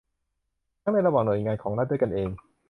[0.81, 2.29] ทั้งในระหว่างหน่วยงานของรัฐด้วยกันเอง